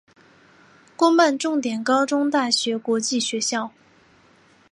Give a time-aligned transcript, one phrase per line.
[0.95, 3.71] 公办重点高中大学国际学校